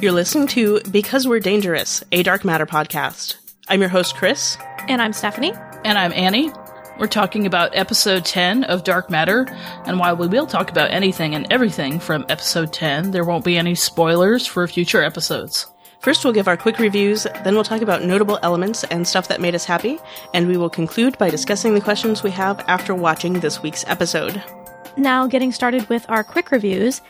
[0.00, 3.36] You're listening to Because We're Dangerous, a Dark Matter podcast.
[3.68, 4.56] I'm your host, Chris.
[4.88, 5.52] And I'm Stephanie.
[5.84, 6.50] And I'm Annie.
[6.98, 9.46] We're talking about episode 10 of Dark Matter,
[9.84, 13.58] and while we will talk about anything and everything from episode 10, there won't be
[13.58, 15.70] any spoilers for future episodes.
[15.98, 19.42] First, we'll give our quick reviews, then we'll talk about notable elements and stuff that
[19.42, 19.98] made us happy,
[20.32, 24.42] and we will conclude by discussing the questions we have after watching this week's episode.
[24.96, 27.02] Now, getting started with our quick reviews.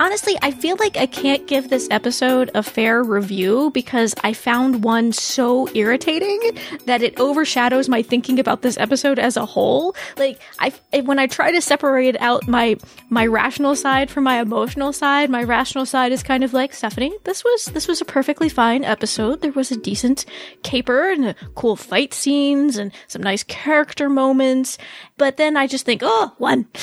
[0.00, 4.84] Honestly, I feel like I can't give this episode a fair review because I found
[4.84, 6.38] one so irritating
[6.86, 9.96] that it overshadows my thinking about this episode as a whole.
[10.16, 12.76] Like, I when I try to separate out my
[13.10, 17.12] my rational side from my emotional side, my rational side is kind of like Stephanie.
[17.24, 19.40] This was this was a perfectly fine episode.
[19.40, 20.24] There was a decent
[20.62, 24.78] caper and cool fight scenes and some nice character moments.
[25.16, 26.68] But then I just think, oh, one.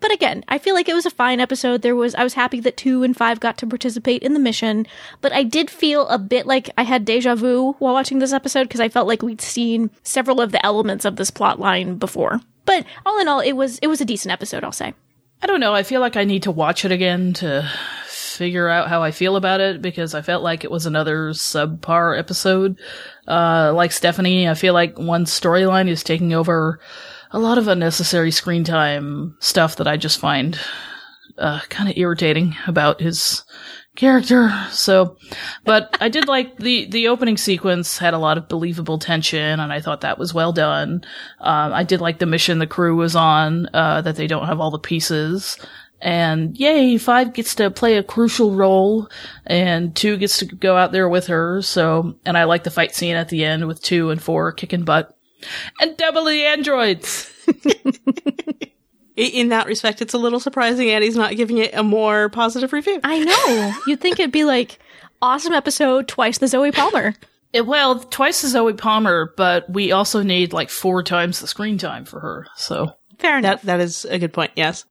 [0.00, 1.82] But again, I feel like it was a fine episode.
[1.82, 4.86] There was, I was happy that two and five got to participate in the mission,
[5.20, 8.64] but I did feel a bit like I had deja vu while watching this episode
[8.64, 12.40] because I felt like we'd seen several of the elements of this plot line before.
[12.66, 14.94] But all in all, it was, it was a decent episode, I'll say.
[15.42, 15.74] I don't know.
[15.74, 17.70] I feel like I need to watch it again to
[18.06, 22.18] figure out how I feel about it because I felt like it was another subpar
[22.18, 22.78] episode.
[23.26, 26.80] Uh, like Stephanie, I feel like one storyline is taking over
[27.30, 30.58] a lot of unnecessary screen time stuff that I just find
[31.38, 33.44] uh, kind of irritating about his
[33.96, 34.52] character.
[34.70, 35.16] So,
[35.64, 39.72] but I did like the the opening sequence had a lot of believable tension, and
[39.72, 41.04] I thought that was well done.
[41.40, 44.60] Um, I did like the mission the crew was on, uh, that they don't have
[44.60, 45.58] all the pieces.
[46.02, 49.10] And yay, five gets to play a crucial role,
[49.46, 51.60] and two gets to go out there with her.
[51.60, 54.84] So, and I like the fight scene at the end with two and four kicking
[54.84, 55.14] butt
[55.80, 57.30] and double the androids.
[59.16, 63.00] In that respect, it's a little surprising Annie's not giving it a more positive review.
[63.04, 63.74] I know.
[63.86, 64.78] You'd think it'd be like,
[65.20, 67.14] awesome episode, twice the Zoe Palmer.
[67.52, 71.78] It, well, twice the Zoe Palmer, but we also need like four times the screen
[71.78, 72.46] time for her.
[72.56, 73.62] So fair enough.
[73.62, 74.52] That, that is a good point.
[74.56, 74.84] Yes,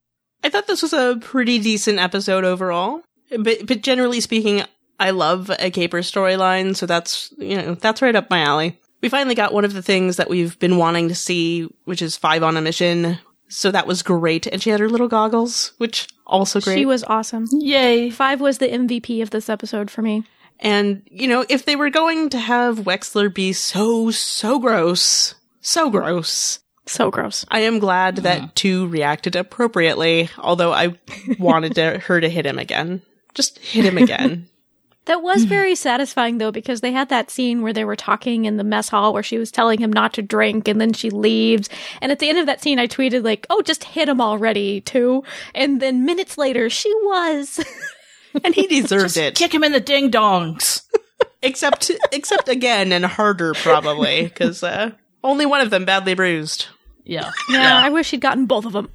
[0.44, 3.02] I thought this was a pretty decent episode overall.
[3.36, 4.62] But but generally speaking,
[4.98, 9.08] I love a caper storyline, so that's you know that's right up my alley we
[9.08, 12.42] finally got one of the things that we've been wanting to see, which is Five
[12.42, 13.18] on a Mission.
[13.48, 14.46] So that was great.
[14.46, 16.78] And she had her little goggles, which also great.
[16.78, 17.46] She was awesome.
[17.50, 18.10] Yay.
[18.10, 20.24] Five was the MVP of this episode for me.
[20.60, 25.90] And, you know, if they were going to have Wexler be so, so gross, so
[25.90, 26.60] gross.
[26.86, 27.46] So gross.
[27.48, 28.48] I am glad that uh-huh.
[28.54, 30.98] two reacted appropriately, although I
[31.38, 33.02] wanted to, her to hit him again.
[33.34, 34.48] Just hit him again.
[35.06, 38.58] That was very satisfying though, because they had that scene where they were talking in
[38.58, 41.68] the mess hall where she was telling him not to drink and then she leaves.
[42.00, 44.82] And at the end of that scene, I tweeted like, oh, just hit him already
[44.82, 45.24] too.
[45.54, 47.64] And then minutes later, she was.
[48.44, 49.34] and he deserved it.
[49.36, 50.82] Kick him in the ding dongs.
[51.42, 54.92] except, except again and harder probably, because, uh,
[55.24, 56.66] only one of them badly bruised.
[57.04, 57.30] Yeah.
[57.48, 57.62] yeah.
[57.62, 58.90] Yeah, I wish he'd gotten both of them.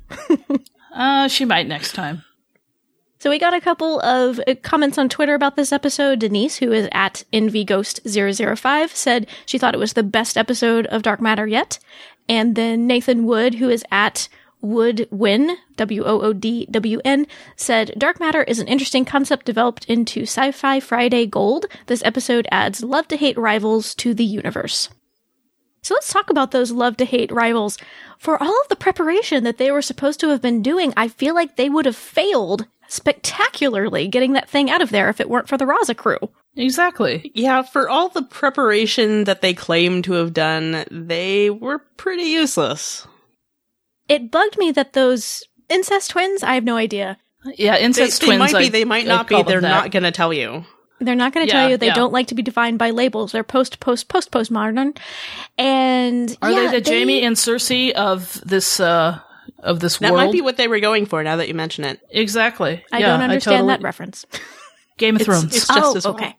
[0.94, 2.24] uh, she might next time.
[3.18, 6.20] So we got a couple of uh, comments on Twitter about this episode.
[6.20, 11.22] Denise, who is at NVGhost005, said she thought it was the best episode of Dark
[11.22, 11.80] Matter yet.
[12.28, 14.28] And then Nathan Wood, who is at
[14.62, 21.68] Woodwin, W-O-O-D-W-N, said, Dark Matter is an interesting concept developed into Sci-Fi Friday Gold.
[21.86, 24.90] This episode adds love-to-hate rivals to the universe.
[25.84, 27.78] So let's talk about those love to hate rivals.
[28.18, 31.36] For all of the preparation that they were supposed to have been doing, I feel
[31.36, 35.48] like they would have failed spectacularly getting that thing out of there if it weren't
[35.48, 36.20] for the Raza crew.
[36.56, 37.32] Exactly.
[37.34, 43.08] Yeah, for all the preparation that they claim to have done, they were pretty useless.
[44.08, 47.18] It bugged me that those incest twins, I have no idea.
[47.58, 48.52] Yeah, incest they, twins.
[48.52, 50.66] They might be, they might not be, they're not going to tell you.
[51.00, 51.78] They're not going to yeah, tell you.
[51.78, 51.94] They yeah.
[51.94, 53.34] don't like to be defined by labels.
[53.34, 54.98] They're post, post, post, postmodern.
[55.58, 59.20] And are yeah, they the they, Jamie and Cersei of this uh
[59.66, 60.22] of this that world.
[60.22, 61.24] That might be what they were going for.
[61.24, 62.84] Now that you mention it, exactly.
[62.92, 63.68] I yeah, don't understand totally...
[63.74, 64.26] that reference.
[64.98, 65.56] Game of it's, Thrones.
[65.56, 66.14] It's just oh, as well.
[66.14, 66.36] okay.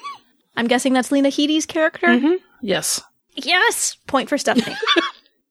[0.56, 2.06] I'm guessing that's Lena Headey's character.
[2.06, 2.34] Mm-hmm.
[2.60, 3.02] Yes.
[3.34, 3.96] Yes.
[4.06, 4.76] Point for Stephanie.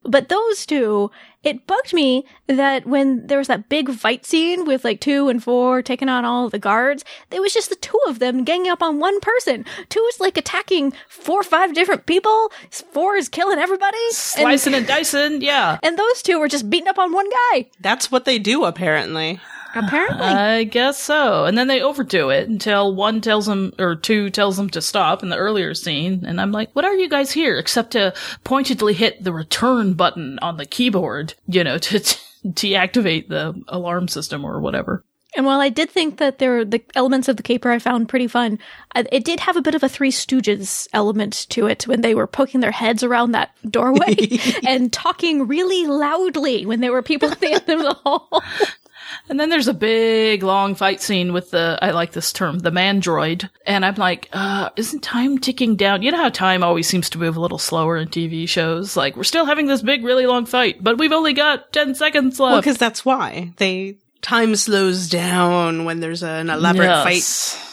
[0.03, 1.11] But those two,
[1.43, 5.43] it bugged me that when there was that big fight scene with like two and
[5.43, 8.81] four taking on all the guards, it was just the two of them ganging up
[8.81, 9.65] on one person.
[9.89, 12.51] Two is like attacking four or five different people.
[12.69, 13.97] Four is killing everybody.
[14.11, 15.79] Slicing and, and dicing, yeah.
[15.83, 17.69] And those two were just beating up on one guy.
[17.79, 19.39] That's what they do, apparently.
[19.75, 20.25] Apparently.
[20.25, 21.45] I guess so.
[21.45, 25.23] And then they overdo it until one tells them, or two tells them to stop
[25.23, 26.23] in the earlier scene.
[26.25, 30.39] And I'm like, what are you guys here except to pointedly hit the return button
[30.39, 35.03] on the keyboard, you know, to t- deactivate the alarm system or whatever.
[35.35, 38.07] And while I did think that there were the elements of the caper I found
[38.07, 38.59] pretty fun,
[38.95, 42.27] it did have a bit of a Three Stooges element to it when they were
[42.27, 44.15] poking their heads around that doorway
[44.67, 48.43] and talking really loudly when there were people at the end of the hall.
[49.29, 52.71] And then there's a big long fight scene with the, I like this term, the
[52.71, 53.49] mandroid.
[53.65, 56.01] And I'm like, uh, isn't time ticking down?
[56.01, 58.95] You know how time always seems to move a little slower in TV shows?
[58.97, 62.39] Like, we're still having this big, really long fight, but we've only got 10 seconds
[62.39, 62.51] left.
[62.51, 67.03] Well, because that's why they time slows down when there's an elaborate Yes.
[67.03, 67.23] fight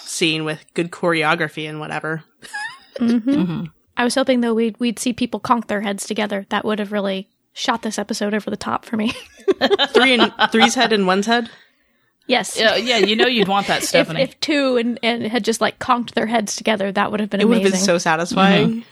[0.08, 2.24] scene with good choreography and whatever.
[3.00, 6.46] I was hoping though we'd we'd see people conk their heads together.
[6.50, 9.12] That would have really shot this episode over the top for me.
[9.88, 11.50] Three and three's head and one's head.
[12.26, 12.58] yes.
[12.58, 14.22] Yeah, yeah, you know you'd want that, If, Stephanie.
[14.22, 17.40] if two and, and had just like conked their heads together, that would have been
[17.40, 18.84] It would have been so satisfying.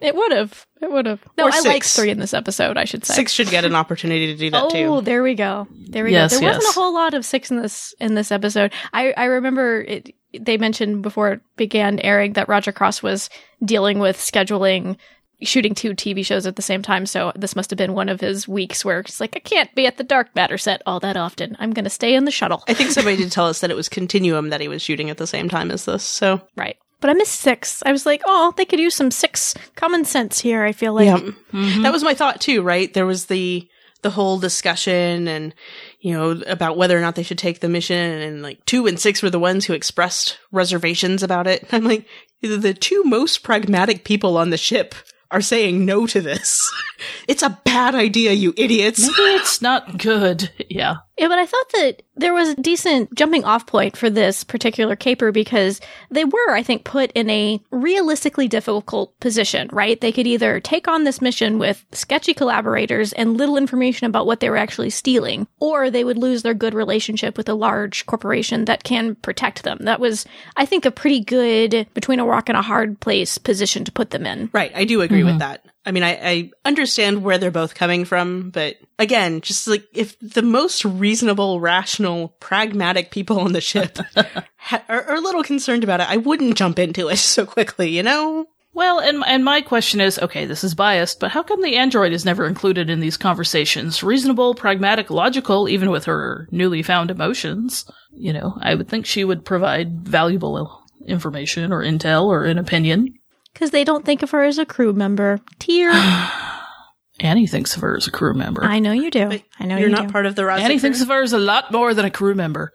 [0.00, 0.66] it would have.
[0.82, 1.22] It would have.
[1.38, 2.76] No, Or I like three in this episode.
[2.76, 3.14] I should say.
[3.14, 5.04] Six should get an opportunity to do that Oh, too.
[5.04, 5.66] there we go.
[5.70, 6.40] There we Yes, go.
[6.40, 8.72] There wasn't a whole lot of six in this in this episode.
[8.92, 13.30] I I remember it, they mentioned before it began airing that Roger Cross was
[13.64, 14.96] dealing with scheduling
[15.42, 17.06] shooting two TV shows at the same time.
[17.06, 19.86] So this must have been one of his weeks where he's like, I can't be
[19.86, 21.56] at the Dark Matter set all that often.
[21.58, 22.64] I'm going to stay in the shuttle.
[22.68, 25.18] I think somebody did tell us that it was Continuum that he was shooting at
[25.18, 26.04] the same time as this.
[26.04, 26.76] So Right.
[27.00, 27.82] But I missed six.
[27.84, 30.64] I was like, oh, they could use some six common sense here.
[30.64, 31.06] I feel like.
[31.06, 31.56] yeah, mm-hmm.
[31.56, 31.82] Mm-hmm.
[31.82, 32.62] that was my thought too.
[32.62, 32.92] Right?
[32.92, 33.68] There was the
[34.02, 35.54] the whole discussion and
[36.00, 38.98] you know about whether or not they should take the mission, and like two and
[38.98, 41.66] six were the ones who expressed reservations about it.
[41.72, 42.06] I'm like,
[42.40, 44.94] the two most pragmatic people on the ship
[45.36, 46.72] are saying no to this.
[47.28, 49.00] it's a bad idea, you idiots.
[49.00, 50.50] Maybe it's not good.
[50.68, 50.96] Yeah.
[51.18, 54.96] Yeah, but I thought that there was a decent jumping off point for this particular
[54.96, 55.80] caper because
[56.10, 59.98] they were, I think, put in a realistically difficult position, right?
[59.98, 64.40] They could either take on this mission with sketchy collaborators and little information about what
[64.40, 68.66] they were actually stealing, or they would lose their good relationship with a large corporation
[68.66, 69.78] that can protect them.
[69.80, 70.26] That was,
[70.56, 74.10] I think, a pretty good between a rock and a hard place position to put
[74.10, 74.50] them in.
[74.52, 75.38] Right, I do agree with mm-hmm.
[75.38, 75.64] that.
[75.86, 80.18] I mean, I, I understand where they're both coming from, but again, just like if
[80.18, 83.96] the most reasonable, rational, pragmatic people on the ship
[84.56, 87.88] ha- are, are a little concerned about it, I wouldn't jump into it so quickly,
[87.90, 88.46] you know?
[88.74, 92.12] Well, and and my question is, okay, this is biased, but how come the android
[92.12, 94.02] is never included in these conversations?
[94.02, 97.90] Reasonable, pragmatic, logical, even with her newly found emotions.
[98.12, 103.14] You know, I would think she would provide valuable information or intel or an opinion.
[103.56, 105.40] Because they don't think of her as a crew member.
[105.58, 105.90] Tear.
[107.20, 108.62] Annie thinks of her as a crew member.
[108.62, 109.40] I know you do.
[109.58, 110.12] I know You're you not do.
[110.12, 110.80] part of the Raza Annie crew?
[110.80, 112.70] thinks of her as a lot more than a crew member.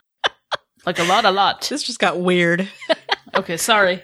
[0.84, 1.68] like a lot, a lot.
[1.70, 2.68] This just got weird.
[3.36, 4.02] Okay, sorry.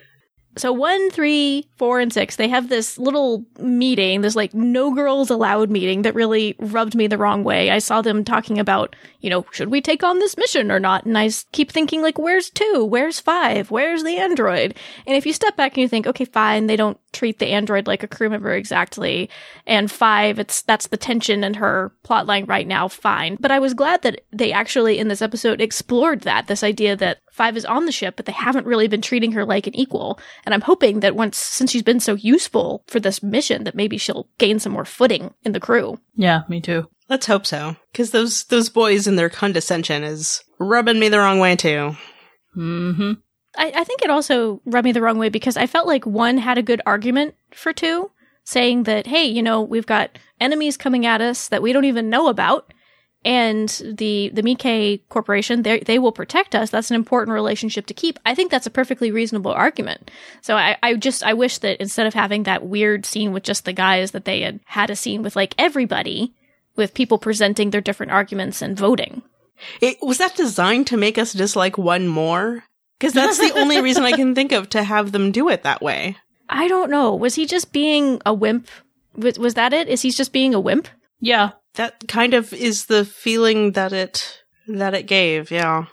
[0.58, 5.30] So one, three, four, and six, they have this little meeting, this like no girls
[5.30, 7.70] allowed meeting that really rubbed me the wrong way.
[7.70, 11.06] I saw them talking about, you know, should we take on this mission or not?
[11.06, 12.86] And I keep thinking like, where's two?
[12.86, 13.72] Where's five?
[13.72, 14.76] Where's the android?
[15.06, 17.88] And if you step back and you think, okay, fine, they don't treat the android
[17.88, 19.30] like a crew member exactly.
[19.66, 23.38] And five, it's, that's the tension in her plotline right now, fine.
[23.40, 27.20] But I was glad that they actually in this episode explored that, this idea that
[27.38, 30.20] Five is on the ship, but they haven't really been treating her like an equal.
[30.44, 34.00] And I'm hoping that once, since she's been so useful for this mission, that maybe
[34.00, 36.00] she'll gain some more footing in the crew.
[36.16, 36.90] Yeah, me too.
[37.10, 37.76] Let's hope so.
[37.92, 41.96] Because those, those boys and their condescension is rubbing me the wrong way too.
[42.58, 43.12] Mm-hmm.
[43.58, 46.38] I, I think it also rubbed me the wrong way because I felt like one
[46.38, 48.12] had a good argument for two,
[48.44, 52.10] saying that, hey, you know, we've got enemies coming at us that we don't even
[52.10, 52.74] know about.
[53.26, 56.70] And the the Mikkei Corporation, they they will protect us.
[56.70, 58.20] That's an important relationship to keep.
[58.26, 60.12] I think that's a perfectly reasonable argument.
[60.42, 63.66] So I, I just I wish that instead of having that weird scene with just
[63.66, 66.36] the guys, that they had had a scene with like everybody,
[66.78, 69.24] with people presenting their different arguments and voting.
[69.82, 72.64] It, was that designed to make us dislike one more?
[73.00, 75.82] Because that's the only reason I can think of to have them do it that
[75.82, 76.18] way.
[76.50, 77.14] I don't know.
[77.14, 78.68] Was he just being a wimp?
[79.16, 79.88] Was, was that it?
[79.88, 80.88] Is he just being a wimp?
[81.20, 81.52] Yeah.
[81.76, 85.86] That kind of is the feeling that it that it gave, yeah.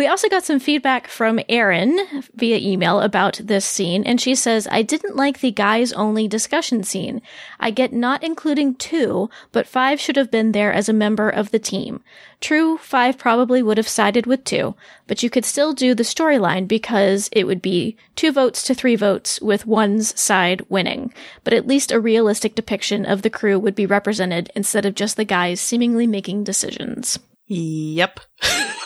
[0.00, 1.98] We also got some feedback from Erin
[2.34, 6.84] via email about this scene, and she says, I didn't like the guys only discussion
[6.84, 7.20] scene.
[7.58, 11.50] I get not including two, but five should have been there as a member of
[11.50, 12.02] the team.
[12.40, 14.74] True, five probably would have sided with two,
[15.06, 18.96] but you could still do the storyline because it would be two votes to three
[18.96, 21.12] votes with one's side winning.
[21.44, 25.18] But at least a realistic depiction of the crew would be represented instead of just
[25.18, 27.18] the guys seemingly making decisions.
[27.48, 28.20] Yep.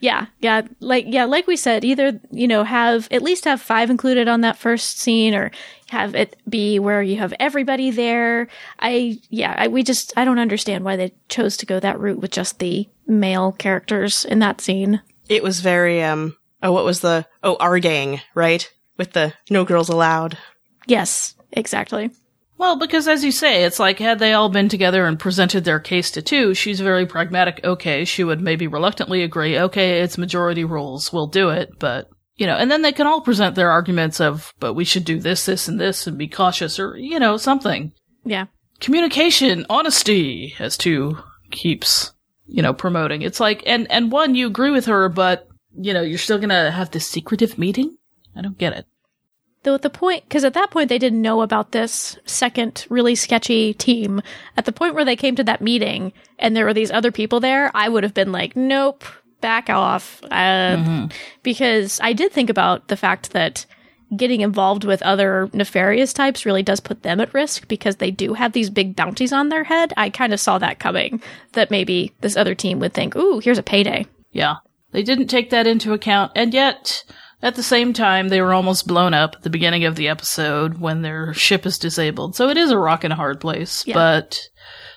[0.00, 3.90] yeah, yeah, like yeah, like we said, either you know have at least have five
[3.90, 5.50] included on that first scene, or
[5.88, 8.48] have it be where you have everybody there.
[8.78, 12.20] I yeah, I, we just I don't understand why they chose to go that route
[12.20, 15.00] with just the male characters in that scene.
[15.28, 18.70] It was very um oh what was the oh our gang, right?
[18.96, 20.36] With the no girls allowed.
[20.86, 22.10] Yes, exactly.
[22.60, 25.80] Well, because as you say, it's like had they all been together and presented their
[25.80, 27.62] case to two, she's very pragmatic.
[27.64, 29.58] Okay, she would maybe reluctantly agree.
[29.58, 31.10] Okay, it's majority rules.
[31.10, 31.78] We'll do it.
[31.78, 35.06] But, you know, and then they can all present their arguments of, but we should
[35.06, 37.94] do this, this, and this and be cautious or, you know, something.
[38.26, 38.44] Yeah.
[38.78, 41.16] Communication, honesty, as two
[41.50, 42.12] keeps,
[42.46, 43.22] you know, promoting.
[43.22, 46.70] It's like, and, and one, you agree with her, but, you know, you're still gonna
[46.70, 47.96] have this secretive meeting?
[48.36, 48.84] I don't get it.
[49.62, 53.14] Though at the point, because at that point they didn't know about this second really
[53.14, 54.22] sketchy team.
[54.56, 57.40] At the point where they came to that meeting and there were these other people
[57.40, 59.04] there, I would have been like, nope,
[59.42, 60.22] back off.
[60.30, 61.08] Uh,
[61.42, 63.66] Because I did think about the fact that
[64.16, 68.34] getting involved with other nefarious types really does put them at risk because they do
[68.34, 69.92] have these big bounties on their head.
[69.96, 73.58] I kind of saw that coming, that maybe this other team would think, ooh, here's
[73.58, 74.06] a payday.
[74.32, 74.56] Yeah.
[74.92, 77.04] They didn't take that into account, and yet,
[77.42, 80.78] at the same time, they were almost blown up at the beginning of the episode
[80.78, 82.36] when their ship is disabled.
[82.36, 83.86] So it is a rock and a hard place.
[83.86, 83.94] Yeah.
[83.94, 84.40] But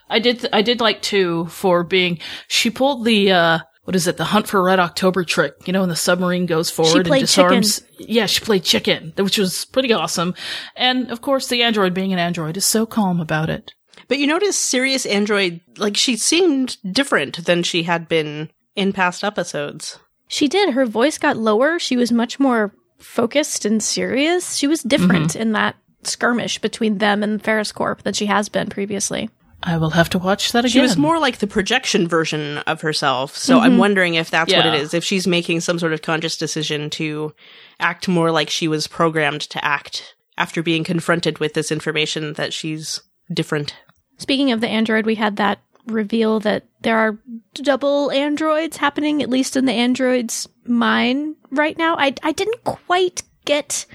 [0.10, 4.08] I did, th- I did like two for being, she pulled the, uh, what is
[4.08, 7.08] it, the hunt for Red October trick, you know, when the submarine goes forward and
[7.08, 7.84] played disarms.
[7.98, 10.36] Yeah, she played chicken, which was pretty awesome.
[10.76, 13.74] And of course, the android being an android is so calm about it.
[14.08, 19.24] But you notice Sirius Android like she seemed different than she had been in past
[19.24, 20.00] episodes.
[20.34, 20.74] She did.
[20.74, 21.78] Her voice got lower.
[21.78, 24.56] She was much more focused and serious.
[24.56, 25.42] She was different mm-hmm.
[25.42, 29.30] in that skirmish between them and Ferrous Corp than she has been previously.
[29.62, 30.72] I will have to watch that again.
[30.72, 33.38] She was more like the projection version of herself.
[33.38, 33.80] So I'm mm-hmm.
[33.80, 34.96] wondering if that's what it is.
[34.96, 37.36] If she's making some sort of conscious decision to
[37.80, 42.54] act more like she was programmed to act after being confronted with this information that
[42.54, 43.00] she's
[43.32, 43.76] different.
[44.18, 47.18] Speaking of the android, we had that reveal that there are
[47.54, 51.96] double androids happening, at least in the android's mind right now.
[51.98, 53.86] I, I didn't quite get.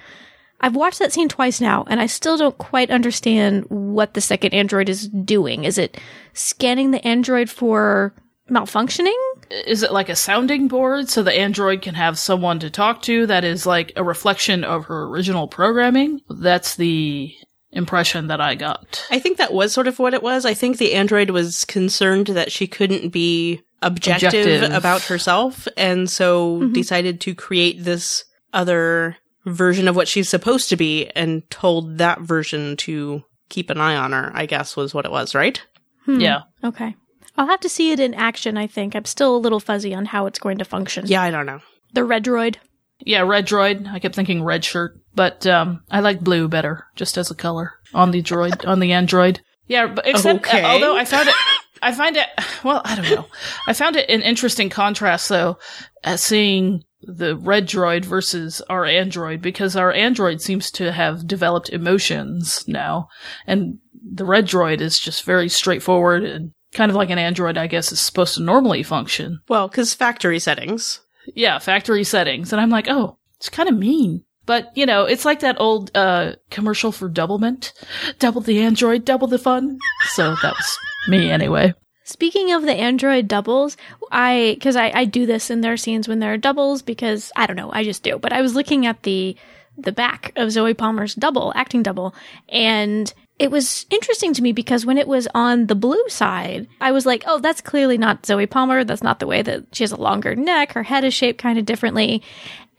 [0.61, 4.55] I've watched that scene twice now, and I still don't quite understand what the second
[4.55, 5.65] android is doing.
[5.65, 5.99] Is it
[6.33, 8.13] scanning the android for
[8.51, 9.17] malfunctioning?
[9.51, 13.27] is it like a sounding board so the android can have someone to talk to
[13.27, 16.21] that is like a reflection of her original programming?
[16.29, 17.35] That's the
[17.71, 19.07] impression that I got.
[19.11, 20.45] I think that was sort of what it was.
[20.45, 24.73] I think the android was concerned that she couldn't be objective, Objective.
[24.73, 26.73] about herself, and so mm-hmm.
[26.73, 32.21] decided to create this other version of what she's supposed to be and told that
[32.21, 35.63] version to keep an eye on her, I guess was what it was, right?
[36.05, 36.21] Hmm.
[36.21, 36.43] Yeah.
[36.63, 36.95] Okay.
[37.37, 38.95] I'll have to see it in action, I think.
[38.95, 41.07] I'm still a little fuzzy on how it's going to function.
[41.07, 41.61] Yeah, I don't know.
[41.93, 42.57] The red droid.
[43.01, 43.87] Yeah, red droid.
[43.93, 47.73] I kept thinking red shirt, but um I like blue better just as a color
[47.95, 49.41] on the droid on the android.
[49.67, 50.65] Yeah, but except Okay.
[50.65, 51.35] although I found it
[51.81, 52.27] I find it
[52.65, 53.27] well, I don't know.
[53.67, 55.59] I found it an interesting contrast though
[56.03, 61.69] as seeing the red droid versus our android because our android seems to have developed
[61.71, 63.07] emotions now
[63.47, 63.79] and
[64.13, 67.93] the red droid is just very straightforward and kind of like an android I guess
[67.93, 69.39] is supposed to normally function.
[69.49, 71.01] Well, because factory settings.
[71.35, 72.53] Yeah, factory settings.
[72.53, 74.25] And I'm like, oh, it's kind of mean.
[74.47, 77.73] But, you know, it's like that old uh commercial for Doublemint.
[78.19, 79.79] Double the android, double the fun.
[80.11, 81.75] So that was me anyway.
[82.05, 83.77] Speaking of the android doubles,
[84.11, 87.47] I because I, I do this in their scenes when there are doubles because I
[87.47, 88.19] don't know, I just do.
[88.19, 89.37] But I was looking at the
[89.77, 92.15] the back of Zoe Palmer's double, acting double,
[92.49, 96.93] and it was interesting to me because when it was on the blue side, I
[96.93, 98.85] was like, oh, that's clearly not Zoe Palmer.
[98.85, 100.73] That's not the way that she has a longer neck.
[100.73, 102.23] Her head is shaped kind of differently.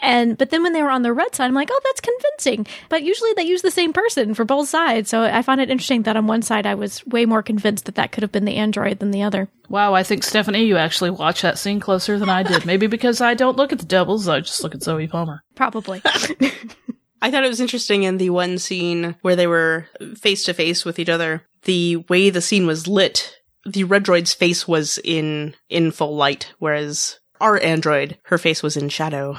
[0.01, 2.67] And, but then when they were on the red side, I'm like, oh, that's convincing.
[2.87, 5.09] But usually they use the same person for both sides.
[5.09, 7.95] So I found it interesting that on one side I was way more convinced that
[7.95, 9.49] that could have been the android than the other.
[9.67, 12.65] Wow, I think Stephanie, you actually watched that scene closer than I did.
[12.65, 15.43] Maybe because I don't look at the doubles, I just look at Zoe Palmer.
[15.55, 16.01] Probably.
[17.21, 20.85] I thought it was interesting in the one scene where they were face to face
[20.85, 21.43] with each other.
[21.63, 23.35] The way the scene was lit,
[23.65, 28.77] the red droid's face was in in full light, whereas our android, her face was
[28.77, 29.37] in shadow.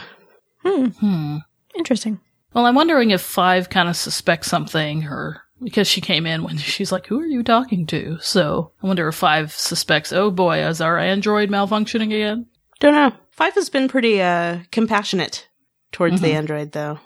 [0.62, 0.87] Hmm.
[0.87, 1.37] hmm.
[1.75, 2.20] Interesting.
[2.52, 6.58] Well, I'm wondering if Five kind of suspects something, or because she came in when
[6.58, 10.12] she's like, "Who are you talking to?" So I wonder if Five suspects.
[10.12, 12.46] Oh boy, is our android malfunctioning again?
[12.80, 13.12] Don't know.
[13.30, 15.49] Five has been pretty uh compassionate
[15.92, 16.99] towards the android though.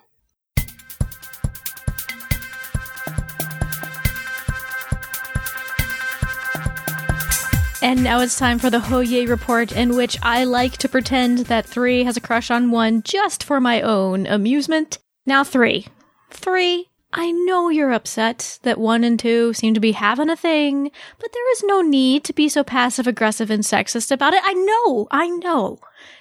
[7.84, 11.66] And now it's time for the Hoye report, in which I like to pretend that
[11.66, 14.96] three has a crush on one just for my own amusement.
[15.26, 15.88] Now, three.
[16.30, 16.88] Three.
[17.12, 21.30] I know you're upset that one and two seem to be having a thing, but
[21.34, 24.40] there is no need to be so passive aggressive and sexist about it.
[24.42, 25.78] I know, I know.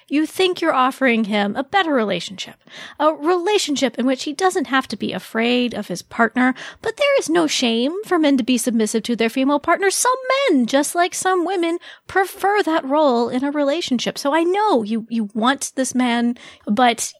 [0.08, 2.56] You think you're offering him a better relationship.
[2.98, 7.18] A relationship in which he doesn't have to be afraid of his partner, but there
[7.18, 9.94] is no shame for men to be submissive to their female partners.
[9.94, 10.16] Some
[10.48, 14.18] men, just like some women, prefer that role in a relationship.
[14.18, 16.36] So I know you, you want this man,
[16.66, 17.12] but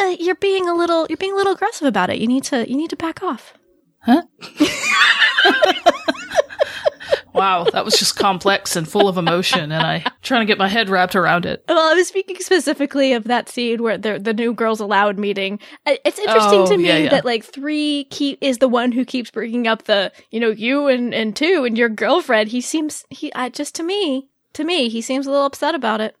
[0.00, 2.18] uh, you're being a little, you're being a little aggressive about it.
[2.18, 3.54] You need to, you need to back off.
[4.00, 4.22] Huh?
[7.34, 10.68] wow, that was just complex and full of emotion, and I trying to get my
[10.68, 11.64] head wrapped around it.
[11.68, 15.58] Well, I was speaking specifically of that scene where the the new girls allowed meeting.
[15.86, 17.10] It's interesting Oh, to me yeah, yeah.
[17.10, 20.88] that like three keep is the one who keeps bringing up the you know you
[20.88, 22.50] and and two and your girlfriend.
[22.50, 26.00] He seems he uh, just to me to me he seems a little upset about
[26.00, 26.16] it.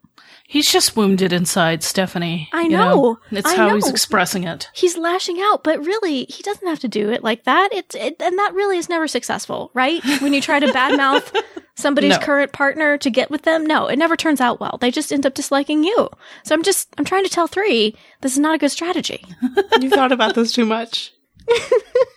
[0.52, 2.50] He's just wounded inside, Stephanie.
[2.52, 3.18] I you know.
[3.30, 4.68] It's I how he's expressing it.
[4.74, 7.70] He's lashing out, but really he doesn't have to do it like that.
[7.72, 10.04] It's it, and that really is never successful, right?
[10.20, 11.34] When you try to badmouth
[11.74, 12.24] somebody's No.
[12.26, 14.76] current partner to get with them, no, it never turns out well.
[14.78, 16.10] They just end up disliking you.
[16.44, 19.24] So I'm just I'm trying to tell three this is not a good strategy.
[19.80, 21.14] You thought about this too much.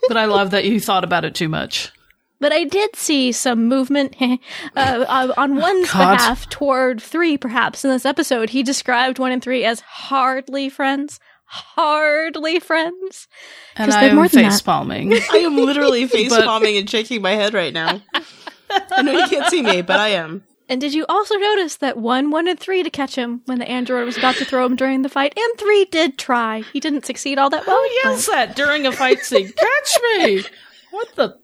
[0.10, 1.92] But I love that you thought about it too much.
[2.46, 4.38] But I did see some movement uh,
[4.76, 6.18] uh, on one's God.
[6.18, 8.52] behalf toward three, perhaps in this episode.
[8.52, 11.20] He described one and three as hardly friends.
[11.46, 13.28] Hardly friends.
[13.76, 15.12] And 'Cause I am more face palming.
[15.32, 18.00] I am literally face But- palming and shaking my head right now.
[18.92, 20.44] I know you can't see me, but I am.
[20.70, 24.06] And did you also notice that one wanted three to catch him when the android
[24.06, 25.34] was about to throw him during the fight?
[25.36, 26.62] And three did try.
[26.74, 27.76] He didn't succeed all that well.
[27.76, 29.52] Oh, yes, that during a fight scene.
[29.52, 30.44] Catch me!
[30.92, 31.38] What the?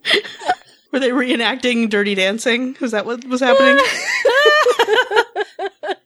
[0.92, 2.76] Were they reenacting Dirty Dancing?
[2.80, 3.82] Was that what was happening?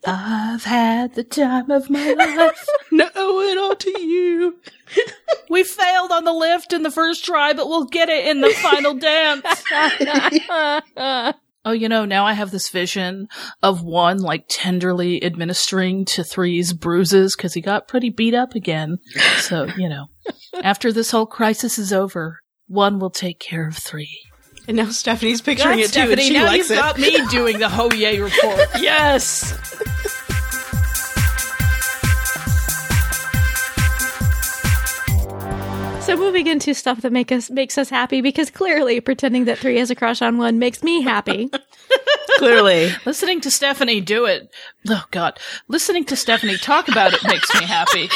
[0.09, 2.67] I've had the time of my life.
[2.93, 4.57] no, it all to you.
[5.49, 8.51] We failed on the lift in the first try, but we'll get it in the
[8.51, 9.65] final dance.
[11.65, 13.29] Oh, you know, now I have this vision
[13.63, 18.99] of one like tenderly administering to three's bruises because he got pretty beat up again.
[19.39, 20.07] So, you know,
[20.63, 24.19] after this whole crisis is over, one will take care of three.
[24.69, 26.81] And now Stephanie's picturing God, it too, and Stephanie, she now likes you've it.
[26.81, 28.69] got me doing the Hoye report.
[28.83, 29.55] Yes.
[36.03, 39.77] So moving into stuff that make us makes us happy because clearly pretending that three
[39.79, 41.51] has a crush on one makes me happy.
[42.39, 44.49] Clearly, Listening to Stephanie do it.
[44.89, 45.39] Oh, God.
[45.69, 48.11] Listening to Stephanie talk about it makes me happy.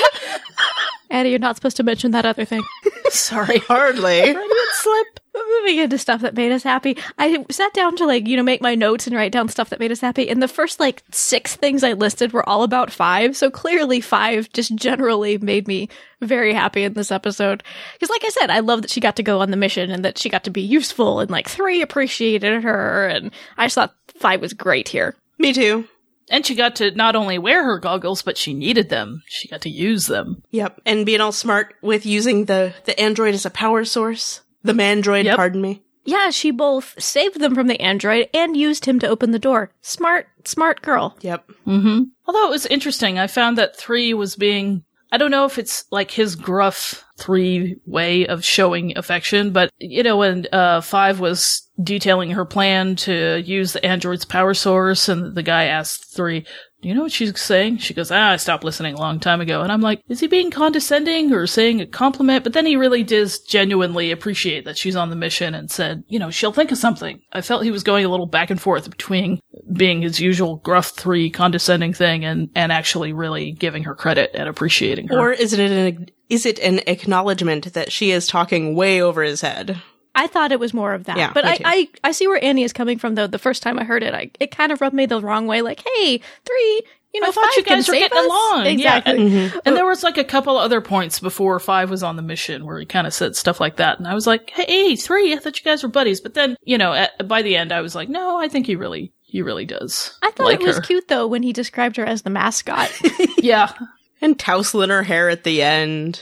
[1.10, 2.62] Addie, you're not supposed to mention that other thing.
[3.08, 3.58] Sorry.
[3.60, 4.20] hardly.
[4.20, 5.19] Freudian slip.
[5.32, 8.42] But moving into stuff that made us happy, I sat down to like, you know,
[8.42, 10.28] make my notes and write down stuff that made us happy.
[10.28, 13.36] And the first like six things I listed were all about five.
[13.36, 15.88] So clearly five just generally made me
[16.20, 17.62] very happy in this episode.
[18.00, 20.04] Cause like I said, I love that she got to go on the mission and
[20.04, 23.06] that she got to be useful and like three appreciated her.
[23.06, 25.14] And I just thought five was great here.
[25.38, 25.86] Me too.
[26.28, 29.22] And she got to not only wear her goggles, but she needed them.
[29.26, 30.42] She got to use them.
[30.50, 34.40] Yep, and being all smart with using the the android as a power source.
[34.62, 35.36] The mandroid, Yep.
[35.36, 35.82] pardon me.
[36.04, 39.70] Yeah, she both saved them from the android and used him to open the door.
[39.82, 41.16] Smart, smart girl.
[41.20, 41.46] Yep.
[41.66, 42.02] Mm-hmm.
[42.26, 44.82] Although it was interesting, I found that three was being.
[45.12, 50.02] I don't know if it's like his gruff three way of showing affection, but you
[50.02, 55.34] know, when uh, five was detailing her plan to use the android's power source, and
[55.34, 56.46] the guy asked three,
[56.82, 59.40] "Do you know what she's saying?" She goes, "Ah, I stopped listening a long time
[59.40, 62.76] ago." And I'm like, "Is he being condescending or saying a compliment?" But then he
[62.76, 66.72] really does genuinely appreciate that she's on the mission and said, "You know, she'll think
[66.72, 69.40] of something." I felt he was going a little back and forth between
[69.72, 74.48] being his usual gruff three condescending thing and and actually really giving her credit and
[74.48, 75.18] appreciating her.
[75.18, 79.40] Or is it an is it an acknowledgement that she is talking way over his
[79.40, 79.82] head?
[80.14, 81.16] I thought it was more of that.
[81.16, 81.58] Yeah, but I.
[81.64, 83.26] I, I see where Annie is coming from though.
[83.26, 85.62] The first time I heard it, I, it kind of rubbed me the wrong way.
[85.62, 88.26] Like, hey, three, you know, I thought five you guys were save getting us.
[88.26, 88.66] along.
[88.66, 89.12] Exactly.
[89.14, 89.20] Yeah.
[89.20, 89.58] And, mm-hmm.
[89.64, 92.78] and there was like a couple other points before five was on the mission where
[92.78, 93.98] he kind of said stuff like that.
[93.98, 96.20] And I was like, hey, three, I thought you guys were buddies.
[96.20, 98.76] But then, you know, at, by the end, I was like, no, I think he
[98.76, 100.16] really, he really does.
[100.22, 100.82] I thought like it was her.
[100.82, 102.90] cute though when he described her as the mascot.
[103.38, 103.72] Yeah.
[104.20, 106.20] And tousling her hair at the end.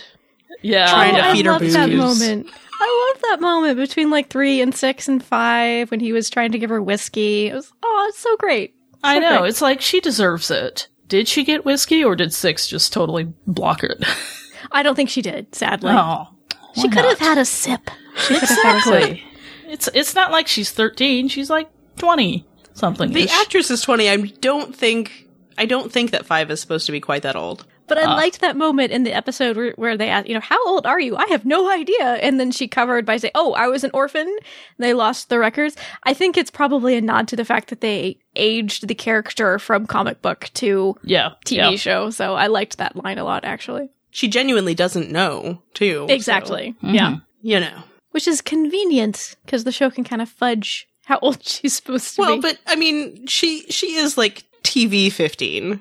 [0.63, 0.89] Yeah.
[0.89, 2.49] Trying to Oh, I feed her loved that moment.
[3.19, 6.53] I love that moment between like three and six and five when he was trying
[6.53, 7.49] to give her whiskey.
[7.49, 8.75] It was oh, it's so great.
[9.03, 9.41] I know.
[9.41, 9.49] great.
[9.49, 10.89] It's like she deserves it.
[11.09, 14.05] Did she get whiskey or did six just totally block it?
[14.73, 15.55] I don't think she did.
[15.55, 16.29] Sadly, oh.
[16.75, 17.91] she why could have had a sip.
[18.17, 18.93] She could have had a sip.
[18.93, 19.25] Exactly.
[19.69, 21.29] It's it's not like she's 13.
[21.29, 22.47] She's like 20.
[22.75, 23.13] something.
[23.13, 24.09] The actress is 20.
[24.09, 27.67] I don't think I don't think that 5 is supposed to be quite that old.
[27.89, 28.15] But I ah.
[28.15, 31.01] liked that moment in the episode where, where they asked, you know, how old are
[31.01, 31.17] you?
[31.17, 32.15] I have no idea.
[32.17, 34.35] And then she covered by saying, oh, I was an orphan.
[34.79, 35.77] They lost the records.
[36.05, 39.87] I think it's probably a nod to the fact that they aged the character from
[39.87, 41.77] comic book to yeah, TV yeah.
[41.77, 42.11] show.
[42.11, 43.91] So I liked that line a lot, actually.
[44.11, 46.07] She genuinely doesn't know, too.
[46.09, 46.75] so, Exactly.
[46.83, 46.95] Mm-hmm.
[46.95, 47.17] Yeah.
[47.43, 47.83] you know.
[48.11, 52.21] Which is convenient because the show can kind of fudge how old she's supposed to
[52.21, 52.41] Well, be.
[52.41, 55.81] Well, but I mean, she she is like TV 15.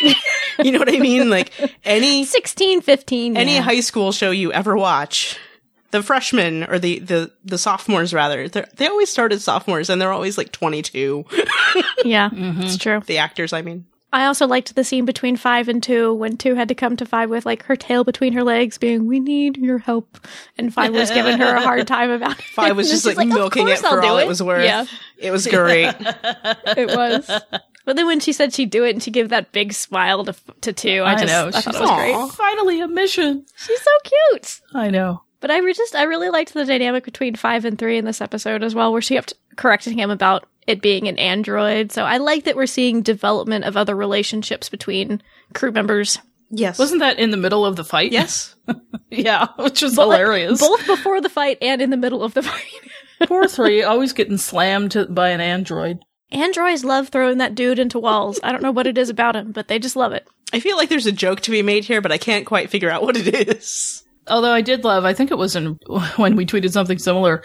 [0.64, 1.28] you know what I mean?
[1.28, 1.52] Like
[1.84, 3.36] any 16, 15.
[3.36, 3.60] any yeah.
[3.60, 5.38] high school show you ever watch,
[5.90, 10.00] the freshmen or the the the sophomores rather, they they always start as sophomores and
[10.00, 11.24] they're always like 22.
[12.04, 12.62] yeah, mm-hmm.
[12.62, 13.00] it's true.
[13.06, 13.84] the actors, I mean.
[14.16, 17.04] I also liked the scene between five and two when two had to come to
[17.04, 20.26] five with like her tail between her legs, being "We need your help,"
[20.56, 22.44] and five was giving her a hard time about it.
[22.46, 24.64] Five was just she's like, milking it I'll for all it was worth.
[24.64, 24.86] Yeah,
[25.18, 25.94] It was great.
[26.00, 27.30] it was.
[27.84, 30.34] But then when she said she'd do it and she gave that big smile to
[30.62, 31.48] to two, I, I just know.
[31.48, 32.30] I thought it was great.
[32.32, 33.44] Finally, a mission.
[33.54, 34.62] She's so cute.
[34.72, 35.24] I know.
[35.40, 38.62] But I just I really liked the dynamic between five and three in this episode
[38.62, 41.92] as well, where she kept correcting him about it being an android.
[41.92, 45.22] So I like that we're seeing development of other relationships between
[45.54, 46.18] crew members.
[46.50, 46.78] yes.
[46.78, 48.12] Wasn't that in the middle of the fight?
[48.12, 48.54] yes.
[49.08, 50.60] Yeah, which was But, uh, like, hilarious.
[50.60, 52.64] both before the fight and in the middle of the fight.
[53.28, 56.00] Poor three, always getting slammed to, by an android.
[56.32, 58.40] Androids love throwing that dude into walls.
[58.42, 60.26] I don't know what it is about him, but they just love it.
[60.52, 62.90] I feel like there's a joke to be made here, but I can't quite figure
[62.90, 64.02] out what it is.
[64.26, 65.78] Although I did love, I think it was in
[66.16, 67.44] when we tweeted something similar.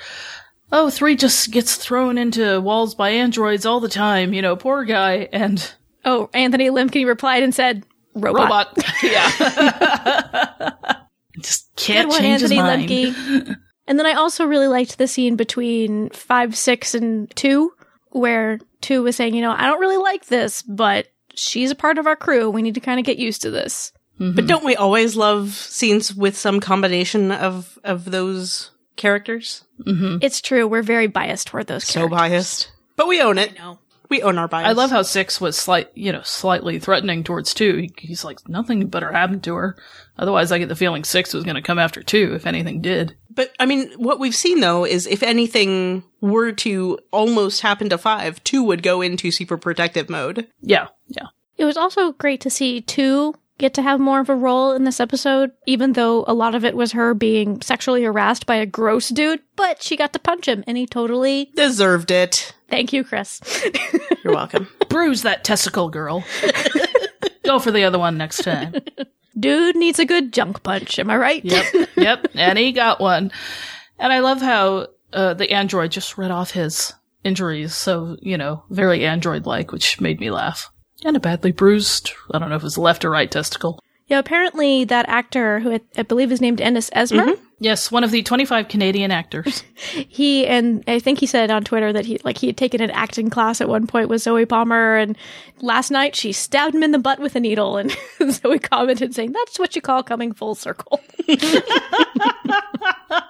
[0.71, 4.33] Oh, three just gets thrown into walls by androids all the time.
[4.33, 8.77] You know, poor guy and Oh, Anthony Lemke replied and said, "Robot." robot.
[9.03, 10.71] yeah,
[11.39, 12.89] just can't Good one, change Anthony his mind.
[12.89, 13.57] Lemke.
[13.87, 17.71] and then I also really liked the scene between five, six, and two,
[18.09, 21.97] where two was saying, you know, I don't really like this, but she's a part
[21.97, 22.49] of our crew.
[22.49, 23.93] We need to kind of get used to this.
[24.19, 24.35] Mm-hmm.
[24.35, 29.65] But don't we always love scenes with some combination of of those characters?
[29.85, 30.17] Mm-hmm.
[30.21, 30.67] It's true.
[30.67, 31.93] We're very biased toward those characters.
[31.93, 32.29] So characters.
[32.29, 32.71] biased.
[32.95, 33.57] But we own it.
[33.57, 33.79] No.
[34.09, 34.67] We own our bias.
[34.67, 37.77] I love how six was slight, you know, slightly threatening towards two.
[37.77, 39.77] He, he's like, nothing better happened to her.
[40.19, 43.15] Otherwise, I get the feeling six was going to come after two if anything did.
[43.29, 47.97] But I mean, what we've seen though is if anything were to almost happen to
[47.97, 50.47] five, two would go into super protective mode.
[50.61, 51.27] Yeah, yeah.
[51.57, 54.83] It was also great to see two get to have more of a role in
[54.83, 58.65] this episode, even though a lot of it was her being sexually harassed by a
[58.65, 62.53] gross dude, but she got to punch him and he totally Deserved it.
[62.69, 63.39] thank you, Chris.
[64.23, 64.67] You're welcome.
[64.89, 66.23] Bruise that testicle, girl.
[67.45, 68.73] Go for the other one next time.
[69.39, 71.45] dude needs a good junk punch, am I right?
[71.45, 72.27] Yep, yep.
[72.35, 73.31] And he got one.
[73.99, 76.93] And I love how uh, the android just read off his
[77.23, 80.71] injuries, so you know, very android-like, which made me laugh.
[81.03, 83.79] And a badly bruised, I don't know if it was left or right testicle.
[84.07, 87.43] Yeah, apparently that actor who I, I believe is named Ennis Esmer, mm-hmm.
[87.63, 89.63] Yes, one of the 25 Canadian actors.
[89.75, 92.89] he and I think he said on Twitter that he like he had taken an
[92.89, 95.15] acting class at one point with Zoe Palmer, and
[95.61, 97.95] last night she stabbed him in the butt with a needle, and
[98.31, 101.01] Zoe commented saying, "That's what you call coming full circle."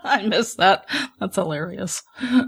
[0.06, 0.86] I missed that.
[1.20, 2.02] That's hilarious.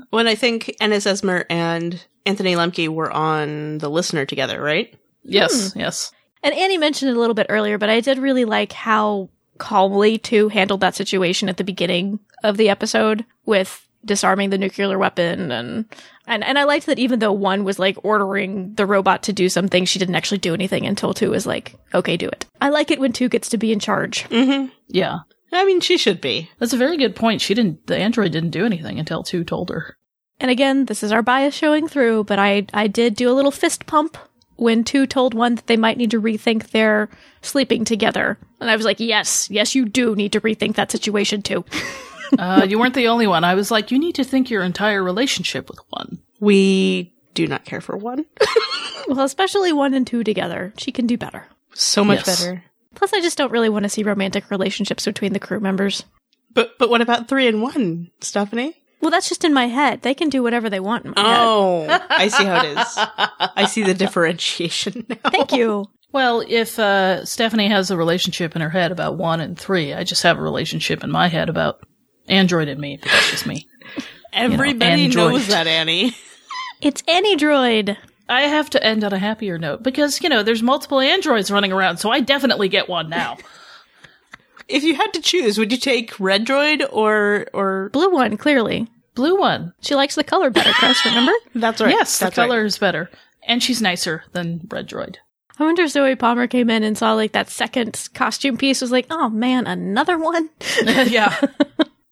[0.09, 4.97] when I think Ennis Esmer and Anthony Lemke were on The Listener together, right?
[5.23, 5.79] Yes, hmm.
[5.79, 6.11] yes.
[6.41, 10.17] And Annie mentioned it a little bit earlier, but I did really like how calmly
[10.17, 15.51] two handled that situation at the beginning of the episode with disarming the nuclear weapon
[15.51, 15.85] and
[16.27, 19.49] and and I liked that even though one was like ordering the robot to do
[19.49, 22.91] something, she didn't actually do anything until two was like, "Okay, do it." I like
[22.91, 24.23] it when two gets to be in charge.
[24.29, 24.67] Mm-hmm.
[24.87, 25.19] Yeah.
[25.51, 26.49] I mean, she should be.
[26.59, 27.41] That's a very good point.
[27.41, 29.97] She didn't, the android didn't do anything until two told her.
[30.39, 33.51] And again, this is our bias showing through, but I I did do a little
[33.51, 34.17] fist pump
[34.63, 37.09] when two told one that they might need to rethink their
[37.41, 38.37] sleeping together.
[38.61, 41.63] And I was like, "Yes, yes, you do need to rethink that situation too."
[42.39, 43.43] Uh, you weren't the only one.
[43.43, 46.17] I was like, you need to think your entire relationship with one.
[46.39, 48.25] We do not care for one.
[49.07, 50.73] Well, especially one and two together.
[50.79, 51.45] She can do better.
[51.75, 52.41] so much Yes.
[52.41, 52.63] better.
[52.95, 56.05] Plus, I just don't really want to see romantic relationships between the crew members.
[56.53, 58.77] But but what about three and one, Stephanie?
[59.03, 60.01] Well, that's just in my head.
[60.01, 61.37] They can do whatever they want in my head.
[61.41, 62.97] Oh, I see how it is.
[62.97, 65.29] I see the differentiation now.
[65.29, 65.89] Thank you.
[66.13, 70.05] Well, if uh, Stephanie has a relationship in her head about one and three, I
[70.05, 71.81] just have a relationship in my head about
[72.29, 73.67] Android and me, but that's just me.
[74.31, 75.33] Everybody Android.
[75.33, 76.15] knows that, Annie.
[76.79, 77.97] It's any droid.
[78.29, 81.73] I have to end on a happier note because, you know, there's multiple androids running
[81.73, 83.35] around, so I definitely get one now.
[84.69, 88.87] If you had to choose, would you take Red Droid or or Blue one, clearly.
[89.15, 89.73] Blue one.
[89.81, 91.33] She likes the color better, Chris, remember?
[91.55, 91.89] That's right.
[91.91, 92.47] yes, the That's right.
[92.47, 93.09] color is better.
[93.47, 95.17] And she's nicer than Red Droid.
[95.59, 98.91] I wonder if Zoe Palmer came in and saw like that second costume piece was
[98.91, 100.49] like, oh man, another one?
[100.85, 101.39] yeah.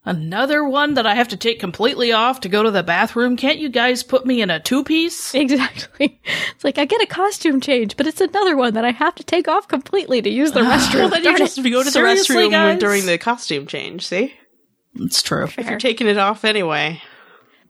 [0.03, 3.37] Another one that I have to take completely off to go to the bathroom.
[3.37, 5.33] Can't you guys put me in a two piece?
[5.35, 6.19] exactly.
[6.55, 9.23] It's like I get a costume change, but it's another one that I have to
[9.23, 10.95] take off completely to use the restroom.
[11.01, 11.69] Well, then you Darn just it.
[11.69, 12.79] go to the restroom guys?
[12.79, 14.07] during the costume change.
[14.07, 14.33] See,
[14.95, 15.45] It's true.
[15.45, 17.01] if you're taking it off anyway.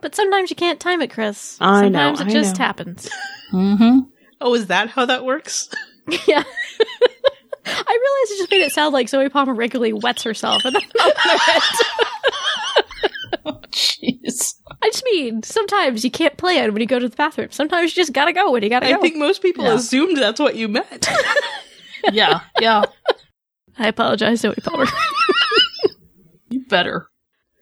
[0.02, 1.58] But sometimes you can't time it, Chris.
[1.62, 2.66] I know, Sometimes it I just know.
[2.66, 3.10] happens.
[3.54, 4.00] Mm-hmm.
[4.40, 5.68] Oh, is that how that works?
[6.26, 6.42] yeah.
[7.66, 10.86] I realized it just made it sound like Zoe Palmer regularly wets herself, and that's
[10.96, 11.60] not what I
[13.46, 13.72] meant.
[13.72, 14.56] Jeez.
[14.82, 17.50] I just mean sometimes you can't plan when you go to the bathroom.
[17.52, 18.98] Sometimes you just gotta go when you gotta I go.
[19.00, 19.74] I think most people Yeah.
[19.74, 21.08] assumed that's what you meant.
[22.14, 22.84] Yeah, yeah.
[23.78, 24.86] I apologize, Zoe Palmer.
[26.50, 27.08] You better.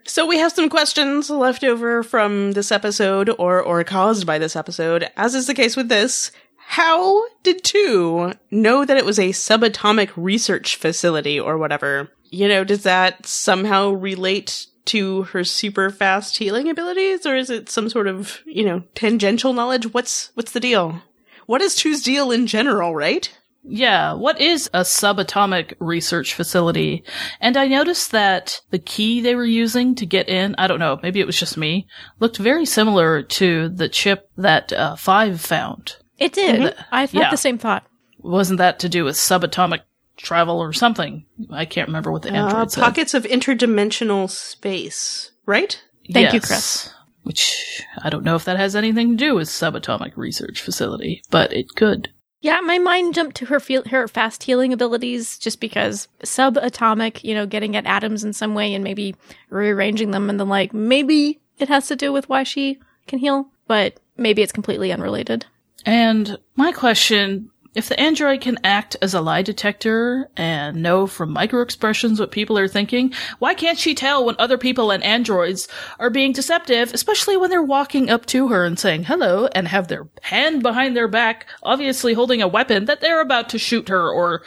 [0.09, 4.55] So we have some questions left over from this episode or or caused by this
[4.55, 5.07] episode.
[5.15, 10.09] As is the case with this, how did two know that it was a subatomic
[10.15, 12.09] research facility or whatever?
[12.31, 17.69] You know, does that somehow relate to her super fast healing abilities or is it
[17.69, 19.93] some sort of, you know, tangential knowledge?
[19.93, 21.03] What's what's the deal?
[21.45, 23.31] What is two's deal in general, right?
[23.71, 27.03] Yeah, what is a subatomic research facility?
[27.39, 30.99] And I noticed that the key they were using to get in, I don't know,
[31.03, 31.87] maybe it was just me,
[32.19, 35.97] looked very similar to the chip that uh, Five found.
[36.17, 36.73] It did.
[36.91, 37.29] I had Yeah.
[37.31, 37.85] the same thought.
[38.19, 39.81] Wasn't that to do with subatomic
[40.17, 41.25] travel or something?
[41.51, 42.81] I can't remember what the Uh, android said.
[42.83, 45.81] pockets of interdimensional space, right?
[46.11, 46.89] Thank you, Chris.
[47.23, 51.53] Which I don't know if that has anything to do with subatomic research facility, but
[51.53, 52.09] it could.
[52.41, 57.35] Yeah, my mind jumped to her feel her fast healing abilities just because subatomic, you
[57.35, 59.15] know, getting at atoms in some way and maybe
[59.49, 63.49] rearranging them and then like maybe it has to do with why she can heal,
[63.67, 65.45] but maybe it's completely unrelated.
[65.85, 71.35] And my question if the android can act as a lie detector and know from
[71.35, 75.67] microexpressions what people are thinking, why can't she tell when other people and androids
[75.99, 79.87] are being deceptive, especially when they're walking up to her and saying hello and have
[79.87, 84.09] their hand behind their back, obviously holding a weapon that they're about to shoot her
[84.11, 84.41] or,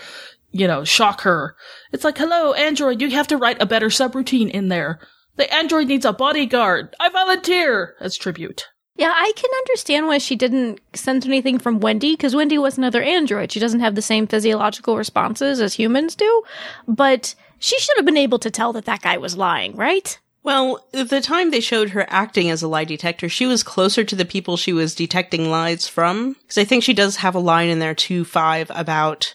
[0.50, 1.54] you know, shock her?
[1.92, 4.98] It's like, hello, android, you have to write a better subroutine in there.
[5.36, 6.94] The android needs a bodyguard.
[7.00, 8.66] I volunteer as tribute.
[8.96, 13.02] Yeah, I can understand why she didn't sense anything from Wendy because Wendy was another
[13.02, 13.50] android.
[13.50, 16.42] She doesn't have the same physiological responses as humans do,
[16.86, 20.18] but she should have been able to tell that that guy was lying, right?
[20.44, 24.16] Well, the time they showed her acting as a lie detector, she was closer to
[24.16, 26.34] the people she was detecting lies from.
[26.34, 29.34] Because I think she does have a line in there too, five, about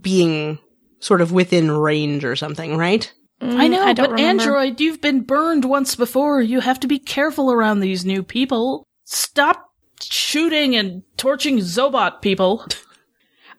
[0.00, 0.58] being
[1.00, 3.12] sort of within range or something, right?
[3.40, 4.42] I know, Mm, I don't but remember.
[4.42, 6.42] Android, you've been burned once before.
[6.42, 8.84] You have to be careful around these new people.
[9.10, 12.62] Stop shooting and torching Zobot people.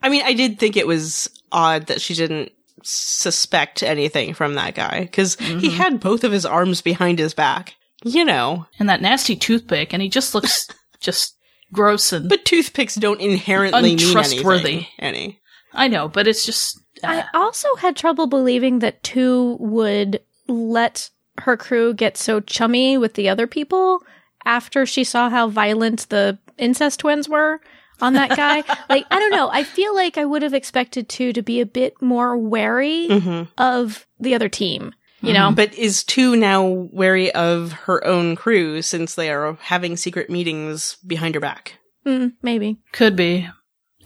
[0.00, 2.52] I mean, I did think it was odd that she didn't
[2.84, 7.74] suspect anything from that guy, because he had both of his arms behind his back.
[8.04, 10.68] You know, And that nasty toothpick, and he just looks
[11.00, 11.36] just
[11.72, 12.28] gross and.
[12.28, 14.86] but toothpicks don't inherently mean anything.
[15.00, 15.40] Any.
[15.74, 16.80] I know, but it's just.
[17.02, 22.96] I uh, also had trouble believing that two would let her crew get so chummy
[22.96, 24.02] with the other people
[24.44, 27.60] after she saw how violent the incest twins were
[28.00, 28.64] on that guy.
[28.88, 29.50] like, I don't know.
[29.50, 33.42] I feel like I would have expected two to be a bit more wary hmm
[33.58, 35.52] of the other team, you know?
[35.52, 40.96] But is two now wary of her own crew since they are having secret meetings
[41.06, 41.74] behind her back?
[42.06, 42.78] Mm, maybe.
[42.92, 43.48] could be.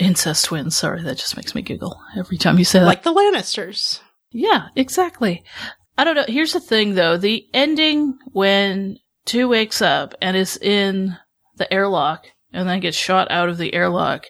[0.01, 0.77] Incest twins.
[0.77, 2.87] Sorry, that just makes me giggle every time you say that.
[2.87, 4.01] Like the Lannisters.
[4.33, 5.44] Yeah, exactly.
[5.97, 6.25] I don't know.
[6.27, 7.16] Here's the thing though.
[7.16, 11.16] The ending when two wakes up and is in
[11.56, 14.26] the airlock and then gets shot out of the airlock.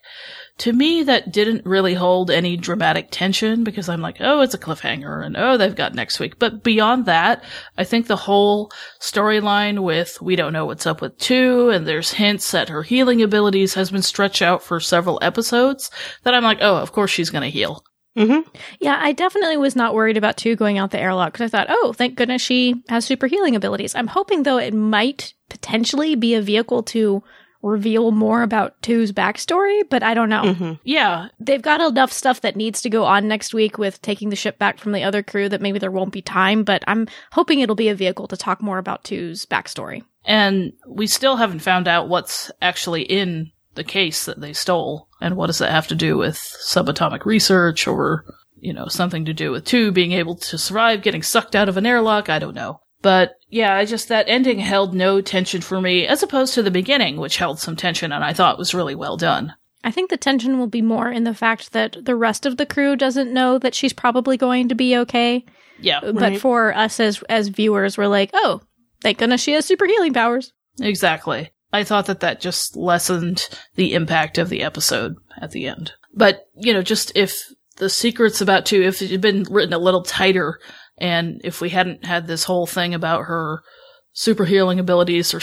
[0.58, 4.58] To me, that didn't really hold any dramatic tension because I'm like, oh, it's a
[4.58, 6.38] cliffhanger and oh, they've got next week.
[6.38, 7.44] But beyond that,
[7.76, 12.12] I think the whole storyline with we don't know what's up with two and there's
[12.12, 15.90] hints that her healing abilities has been stretched out for several episodes
[16.22, 17.84] that I'm like, oh, of course she's going to heal.
[18.16, 18.48] Mm-hmm.
[18.80, 21.66] Yeah, I definitely was not worried about two going out the airlock because I thought,
[21.70, 23.94] oh, thank goodness she has super healing abilities.
[23.94, 27.22] I'm hoping though it might potentially be a vehicle to
[27.64, 30.42] reveal more about two's backstory, but I don't know.
[30.42, 30.72] Mm-hmm.
[30.84, 34.36] Yeah, They've got enough stuff that needs to go on next week with taking the
[34.36, 37.60] ship back from the other crew that maybe there won't be time, but I'm hoping
[37.60, 40.02] it'll be a vehicle to talk more about two's backstory.
[40.26, 45.08] And we still haven't found out what's actually in the case that they stole.
[45.24, 48.26] And what does that have to do with subatomic research or,
[48.60, 51.78] you know, something to do with two being able to survive getting sucked out of
[51.78, 52.28] an airlock?
[52.28, 52.80] I don't know.
[53.00, 56.70] But yeah, I just, that ending held no tension for me, as opposed to the
[56.70, 59.54] beginning, which held some tension and I thought was really well done.
[59.82, 62.66] I think the tension will be more in the fact that the rest of the
[62.66, 65.44] crew doesn't know that she's probably going to be okay.
[65.80, 66.40] Yeah, But Right.
[66.40, 68.60] for us as as viewers, we're like, oh,
[69.02, 70.52] thank goodness she has super healing powers.
[70.80, 71.50] exactly.
[71.74, 75.90] I thought that that just lessened the impact of the episode at the end.
[76.14, 79.78] But, you know, just if the secret's about to, if it had been written a
[79.78, 80.60] little tighter
[80.98, 83.64] and if we hadn't had this whole thing about her
[84.12, 85.40] super healing abilities or,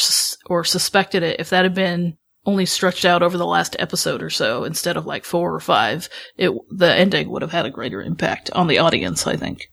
[0.49, 4.29] or suspected it, if that had been only stretched out over the last episode or
[4.29, 8.01] so instead of like four or five, it, the ending would have had a greater
[8.01, 9.67] impact on the audience, I think.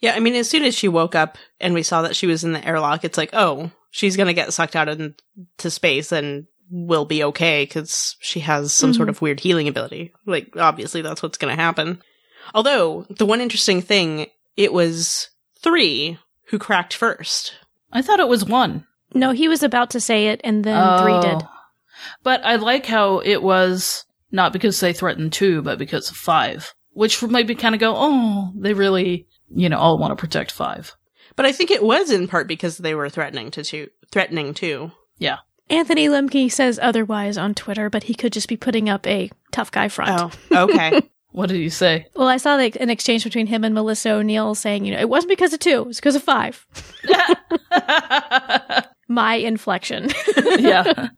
[0.00, 2.44] Yeah, I mean, as soon as she woke up and we saw that she was
[2.44, 7.04] in the airlock, it's like, oh, she's gonna get sucked out into space and will
[7.04, 9.10] be okay because she has some sort mm-hmm.
[9.10, 10.12] of weird healing ability.
[10.26, 12.02] Like, obviously, that's what's gonna happen.
[12.54, 14.26] Although, the one interesting thing,
[14.56, 15.30] it was
[15.62, 17.54] three who cracked first.
[17.92, 18.84] I thought it was one.
[19.14, 21.42] No, he was about to say it, and then three did.
[21.42, 21.48] Oh.
[22.24, 26.74] But I like how it was not because they threatened two, but because of five,
[26.90, 30.50] which made me kind of go, oh, they really, you know, all want to protect
[30.50, 30.96] five.
[31.36, 34.92] But I think it was in part because they were threatening to two, threatening too.
[35.18, 35.38] Yeah.
[35.70, 39.70] Anthony Lemke says otherwise on Twitter, but he could just be putting up a tough
[39.70, 40.34] guy front.
[40.52, 41.00] Oh, okay.
[41.34, 42.06] What did you say?
[42.14, 45.08] Well, I saw like an exchange between him and Melissa O'Neill saying, you know, it
[45.08, 46.64] wasn't because of two, it was because of five.
[49.08, 50.10] My inflection.
[50.58, 51.08] yeah.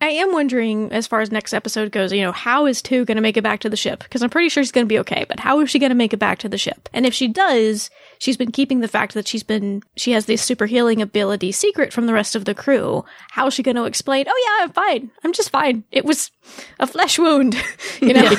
[0.00, 3.16] I am wondering, as far as next episode goes, you know, how is two going
[3.16, 4.02] to make it back to the ship?
[4.02, 5.96] Because I'm pretty sure she's going to be okay, but how is she going to
[5.96, 6.88] make it back to the ship?
[6.92, 10.42] And if she does, she's been keeping the fact that she's been, she has this
[10.42, 13.04] super healing ability secret from the rest of the crew.
[13.30, 15.10] How is she going to explain, oh yeah, I'm fine.
[15.24, 15.84] I'm just fine.
[15.90, 16.30] It was
[16.78, 17.54] a flesh wound,
[18.00, 18.28] you know?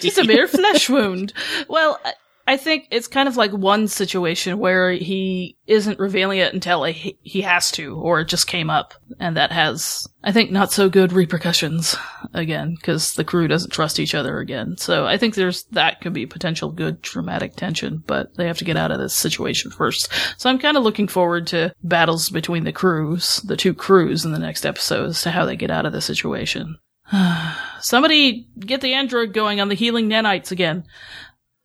[0.00, 1.32] Just a mere flesh wound.
[1.68, 2.12] Well, uh,
[2.46, 7.18] I- think it's kind of like one situation where he isn't revealing it until he,
[7.22, 8.94] he has to, or it just came up.
[9.18, 11.96] And that has, I think, not so good repercussions
[12.34, 14.76] again, because the crew doesn't trust each other again.
[14.76, 18.64] So I think there's, that could be potential good dramatic tension, but they have to
[18.64, 20.12] get out of this situation first.
[20.36, 24.32] So I'm kind of looking forward to battles between the crews, the two crews in
[24.32, 26.78] the next episode as to how they get out of the situation.
[27.80, 30.84] Somebody get the android going on the healing nanites again.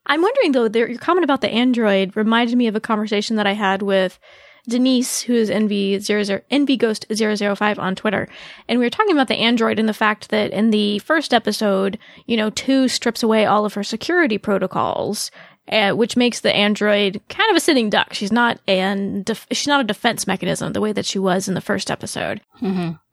[0.06, 3.48] I'm wondering though, there, your comment about the android reminded me of a conversation that
[3.48, 4.20] I had with
[4.68, 8.28] Denise, who is NV zero zero NV Ghost 005 on Twitter,
[8.68, 12.00] and we were talking about the android and the fact that in the first episode,
[12.26, 15.30] you know, two strips away all of her security protocols.
[15.68, 18.14] Uh, which makes the android kind of a sitting duck.
[18.14, 21.56] She's not an def- she's not a defense mechanism the way that she was in
[21.56, 22.40] the first episode.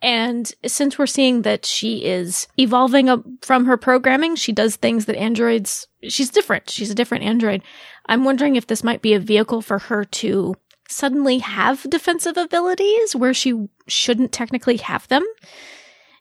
[0.02, 5.06] And since we're seeing that she is evolving up from her programming, she does things
[5.06, 6.68] that androids, she's different.
[6.68, 7.62] She's a different android.
[8.04, 10.54] I'm wondering if this might be a vehicle for her to
[10.90, 15.24] suddenly have defensive abilities where she shouldn't technically have them.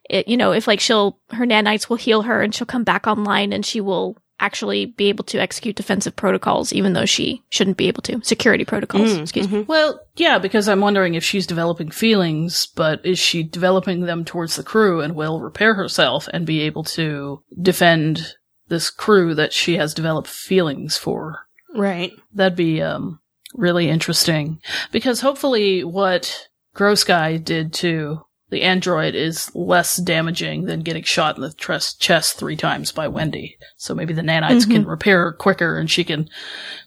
[0.09, 3.05] It, you know, if like she'll, her nanites will heal her and she'll come back
[3.05, 7.77] online and she will actually be able to execute defensive protocols, even though she shouldn't
[7.77, 8.19] be able to.
[8.23, 9.63] Security protocols, Mm, excuse me.
[9.63, 9.67] mhm.
[9.67, 14.55] Well, yeah, because I'm wondering if she's developing feelings, but is she developing them towards
[14.55, 18.33] the crew and will repair herself and be able to defend
[18.67, 21.39] this crew that she has developed feelings for?
[21.75, 22.11] Right.
[22.33, 23.19] That'd be um,
[23.53, 24.59] really interesting
[24.91, 31.37] because hopefully what Gross Guy did to the android is less damaging than getting shot
[31.37, 33.57] in the tres- chest three times by Wendy.
[33.77, 34.71] So maybe the nanites mm-hmm.
[34.71, 36.29] can repair her quicker and she can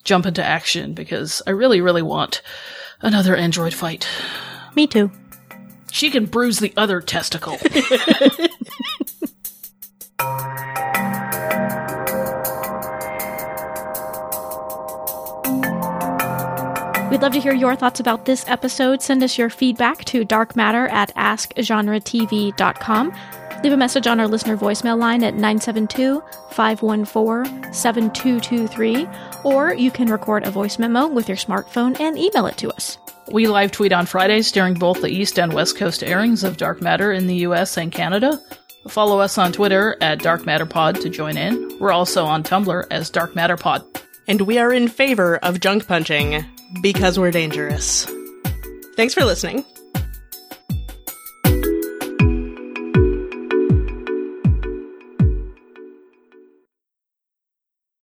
[0.04, 2.42] jump into action because I really, really want
[3.00, 4.06] another android fight.
[4.76, 5.10] Me too.
[5.90, 7.58] She can bruise the other testicle.
[17.14, 19.00] We'd love to hear your thoughts about this episode.
[19.00, 23.14] Send us your feedback to darkmatter at askgenretv.com.
[23.62, 29.06] Leave a message on our listener voicemail line at 972 514 7223,
[29.44, 32.98] or you can record a voice memo with your smartphone and email it to us.
[33.30, 36.82] We live tweet on Fridays during both the East and West Coast airings of Dark
[36.82, 38.42] Matter in the US and Canada.
[38.88, 41.78] Follow us on Twitter at Dark Matter Pod to join in.
[41.78, 43.84] We're also on Tumblr as Dark Matter Pod.
[44.26, 46.44] And we are in favor of junk punching
[46.80, 48.06] because we're dangerous.
[48.96, 49.64] Thanks for listening.